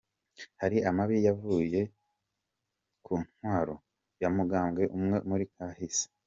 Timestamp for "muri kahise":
5.29-6.05